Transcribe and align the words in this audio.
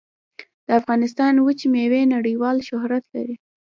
د 0.67 0.69
افغانستان 0.79 1.33
وچې 1.39 1.67
میوې 1.73 2.01
نړیوال 2.15 2.57
شهرت 2.69 3.03
لري 3.13 3.35